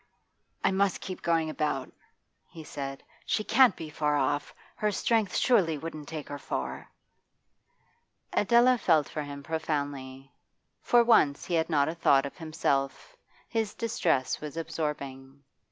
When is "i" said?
0.63-0.71